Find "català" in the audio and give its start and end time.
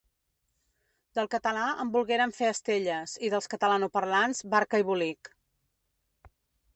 1.33-1.65